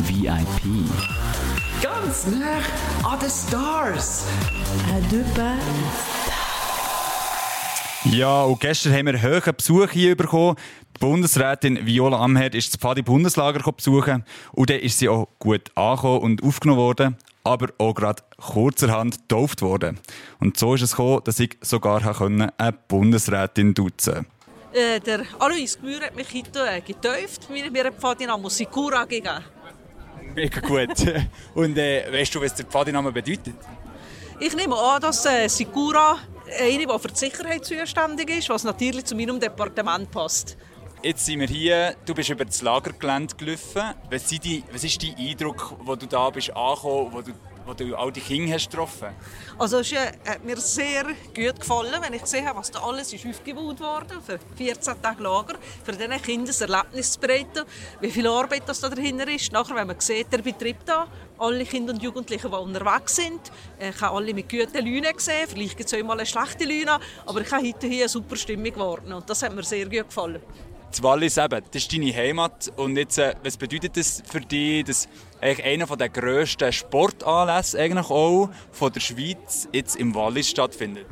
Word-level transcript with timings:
VIP. 0.00 0.88
Ganz 1.82 2.26
nah 2.26 3.10
an 3.10 3.18
den 3.20 3.30
Stars. 3.30 4.24
À 4.90 5.00
deux 5.10 5.24
pas. 5.34 5.58
Ja, 8.04 8.42
und 8.44 8.60
gestern 8.60 8.92
haben 8.92 9.06
wir 9.06 9.22
hohen 9.22 9.56
Besuch 9.56 9.90
hier 9.90 10.14
bekommen. 10.14 10.56
Die 10.96 11.00
Bundesrätin 11.00 11.86
Viola 11.86 12.20
Amherd 12.20 12.54
ist 12.54 12.74
das 12.74 12.80
Pfadi 12.80 13.02
Bundeslager 13.02 13.72
besuchen 13.72 14.24
und 14.52 14.70
dann 14.70 14.78
ist 14.80 14.98
sie 14.98 15.08
auch 15.08 15.26
gut 15.38 15.70
angekommen 15.74 16.20
und 16.20 16.42
aufgenommen 16.42 16.80
worden, 16.80 17.16
aber 17.44 17.68
auch 17.78 17.94
gerade 17.94 18.22
kurzerhand 18.36 19.26
getauft 19.26 19.62
worden. 19.62 19.98
Und 20.38 20.58
so 20.58 20.74
ist 20.74 20.82
es 20.82 20.90
gekommen, 20.90 21.22
dass 21.24 21.40
ich 21.40 21.56
sogar 21.62 22.02
eine 22.20 22.52
Bundesrätin 22.88 23.72
duzen 23.72 24.26
äh, 24.74 25.00
Der 25.00 25.22
Alois 25.38 25.78
Gmür 25.80 26.00
hat 26.02 26.16
mich 26.16 26.28
heute 26.34 26.68
äh, 26.68 26.80
getauft. 26.80 27.48
Mir, 27.50 27.70
mir 27.70 27.84
hat 27.84 27.94
Pfadinamen 27.94 28.50
Sikura 28.50 29.04
gegeben. 29.04 29.44
Mega 30.34 30.60
gut. 30.60 30.90
und 31.54 31.78
äh, 31.78 32.12
weißt 32.12 32.34
du, 32.34 32.40
was 32.40 32.54
der 32.54 32.66
Pfadiname 32.66 33.12
bedeutet? 33.12 33.54
Ich 34.40 34.54
nehme 34.54 34.76
an, 34.76 35.00
dass 35.00 35.24
äh, 35.26 35.48
Sikura 35.48 36.18
eine, 36.60 36.78
die 36.78 36.98
für 36.98 37.08
die 37.08 37.16
Sicherheit 37.16 37.64
zuständig 37.64 38.30
ist, 38.30 38.48
was 38.48 38.64
natürlich 38.64 39.04
zu 39.04 39.14
meinem 39.14 39.38
Departement 39.38 40.10
passt. 40.10 40.56
Jetzt 41.04 41.26
sind 41.26 41.40
wir 41.40 41.48
hier, 41.48 41.96
du 42.06 42.14
bist 42.14 42.30
über 42.30 42.46
das 42.46 42.62
Lagergelände 42.62 43.36
gelaufen. 43.36 43.92
Was, 44.08 44.24
die, 44.24 44.64
was 44.72 44.84
ist 44.84 45.02
dein 45.02 45.14
Eindruck, 45.18 45.76
wo 45.80 45.96
du 45.96 46.06
da 46.06 46.30
bist 46.30 46.56
angekommen, 46.56 47.12
wo 47.12 47.20
du, 47.20 47.32
wo 47.66 47.74
du 47.74 47.94
all 47.94 48.10
die 48.10 48.22
Kinder 48.22 48.54
hast 48.54 48.70
getroffen 48.70 49.08
Also 49.58 49.80
es 49.80 49.92
hat 49.92 50.42
mir 50.42 50.56
sehr 50.56 51.04
gut 51.34 51.60
gefallen, 51.60 51.92
wenn 52.00 52.14
ich 52.14 52.22
gesehen 52.22 52.46
habe, 52.46 52.58
was 52.58 52.70
da 52.70 52.78
alles 52.78 53.12
ist 53.12 53.26
aufgebaut 53.26 53.80
wurde 53.80 54.18
für 54.24 54.38
14 54.56 55.02
Tage 55.02 55.22
Lager, 55.22 55.56
für 55.84 55.92
diese 55.92 56.08
Kinder 56.08 56.50
ein 56.50 56.70
Erlebnis 56.70 57.12
zu 57.12 57.20
bereiten, 57.20 57.64
wie 58.00 58.10
viel 58.10 58.26
Arbeit 58.26 58.62
das 58.64 58.80
da 58.80 58.88
dahinter 58.88 59.28
ist. 59.28 59.52
Nachher, 59.52 59.74
wenn 59.74 59.86
man 59.86 60.00
sieht, 60.00 60.32
der 60.32 60.38
Betrieb 60.38 60.86
da, 60.86 61.06
alle 61.36 61.66
Kinder 61.66 61.92
und 61.92 62.02
Jugendlichen, 62.02 62.50
die 62.50 62.56
unterwegs 62.56 63.16
sind. 63.16 63.52
Ich 63.78 64.00
habe 64.00 64.16
alle 64.16 64.32
mit 64.32 64.48
guten 64.48 64.82
Lünen 64.82 65.14
gesehen, 65.14 65.48
vielleicht 65.50 65.76
gibt 65.76 65.92
es 65.92 66.00
auch 66.00 66.02
mal 66.02 66.14
eine 66.14 66.24
schlechte 66.24 66.64
Lüne, 66.64 66.98
aber 67.26 67.42
ich 67.42 67.52
habe 67.52 67.66
heute 67.68 67.86
hier 67.88 68.04
eine 68.04 68.08
super 68.08 68.36
Stimmung 68.36 68.72
geworden 68.72 69.12
und 69.12 69.28
das 69.28 69.42
hat 69.42 69.54
mir 69.54 69.64
sehr 69.64 69.84
gut 69.84 70.08
gefallen 70.08 70.40
das 70.94 71.02
Wallis 71.02 71.36
eben, 71.38 71.60
das 71.72 71.82
ist 71.82 71.92
deine 71.92 72.14
Heimat. 72.14 72.72
Und 72.76 72.96
jetzt, 72.96 73.18
äh, 73.18 73.34
was 73.42 73.56
bedeutet 73.56 73.96
das 73.96 74.22
für 74.30 74.40
dich, 74.40 74.84
dass 74.84 75.08
eigentlich 75.40 75.66
einer 75.66 75.96
der 75.96 76.08
grössten 76.08 76.72
Sportanlässe 76.72 77.80
eigentlich 77.80 78.10
auch 78.10 78.50
von 78.70 78.92
der 78.92 79.00
Schweiz 79.00 79.68
jetzt 79.72 79.96
im 79.96 80.14
Wallis 80.14 80.50
stattfindet? 80.50 81.06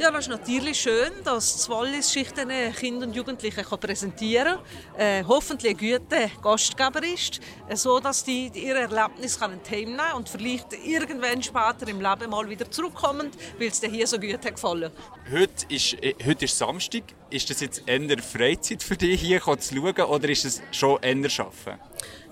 Ja, 0.00 0.10
das 0.10 0.20
ist 0.20 0.30
natürlich 0.30 0.80
schön, 0.80 1.12
dass 1.24 1.52
das 1.52 1.68
Wallis 1.68 2.10
sich 2.10 2.32
den 2.32 2.48
Kindern 2.72 3.10
und 3.10 3.14
Jugendlichen 3.14 3.62
kann 3.62 3.80
präsentieren 3.80 4.56
kann. 4.94 4.98
Äh, 4.98 5.22
hoffentlich 5.28 5.72
ein 5.72 5.98
guter 5.98 6.30
Gastgeber 6.42 7.02
ist, 7.04 7.38
äh, 7.68 7.76
so 7.76 8.00
dass 8.00 8.24
die 8.24 8.50
ihr 8.54 8.76
Erlebnis 8.76 9.38
können 9.38 9.60
heimnehmen 9.70 9.98
können 9.98 10.16
und 10.16 10.26
vielleicht 10.30 10.72
irgendwann 10.86 11.42
später 11.42 11.86
im 11.86 12.00
Leben 12.00 12.30
mal 12.30 12.48
wieder 12.48 12.70
zurückkommen, 12.70 13.30
weil 13.58 13.68
es 13.68 13.78
dir 13.78 13.90
hier 13.90 14.06
so 14.06 14.18
gut 14.18 14.42
hat 14.42 14.54
gefallen. 14.54 14.90
Heute 15.30 15.66
ist, 15.68 15.92
äh, 16.02 16.14
heute 16.24 16.46
ist 16.46 16.56
Samstag. 16.56 17.02
Ist 17.28 17.50
das 17.50 17.60
jetzt 17.60 17.82
eher 17.84 18.22
Freizeit 18.22 18.82
für 18.82 18.96
dich, 18.96 19.20
hier 19.20 19.42
zu 19.42 19.74
schauen, 19.74 20.00
oder 20.00 20.28
ist 20.30 20.46
es 20.46 20.62
schon 20.72 20.98
eher 21.02 21.14
Arbeiten? 21.14 21.78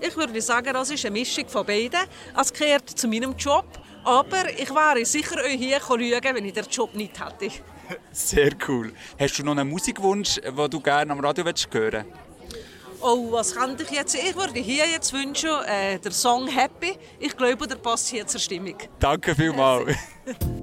Ich 0.01 0.17
würde 0.17 0.41
sagen, 0.41 0.73
das 0.73 0.89
ist 0.89 1.05
eine 1.05 1.19
Mischung 1.19 1.47
von 1.47 1.67
beiden. 1.67 1.99
Es 2.35 2.51
gehört 2.51 2.89
zu 2.89 3.07
meinem 3.07 3.35
Job. 3.37 3.67
Aber 4.03 4.49
ich 4.57 4.69
wäre 4.69 5.05
sicher 5.05 5.43
euch 5.43 5.55
hier 5.55 5.79
schauen, 5.79 5.99
wenn 5.99 6.45
ich 6.45 6.53
den 6.53 6.65
Job 6.65 6.93
nicht 6.95 7.19
hätte. 7.19 7.51
Sehr 8.11 8.51
cool. 8.67 8.93
Hast 9.19 9.39
du 9.39 9.43
noch 9.43 9.51
einen 9.51 9.69
Musikwunsch, 9.69 10.35
den 10.35 10.69
du 10.69 10.79
gerne 10.79 11.11
am 11.11 11.19
Radio 11.19 11.43
hören 11.43 11.55
willst? 11.71 12.05
Oh, 13.01 13.31
was 13.31 13.55
könnte 13.55 13.83
ich 13.83 13.91
jetzt? 13.91 14.15
Ich 14.15 14.35
würde 14.35 14.59
hier 14.59 14.85
jetzt 14.85 15.13
wünschen, 15.13 15.49
äh, 15.65 15.97
der 15.99 16.11
Song 16.11 16.47
Happy. 16.47 16.97
Ich 17.17 17.35
glaube, 17.35 17.65
der 17.65 17.75
passt 17.75 18.09
hier 18.09 18.27
zur 18.27 18.41
Stimmung. 18.41 18.75
Danke 18.99 19.33
vielmals. 19.33 19.95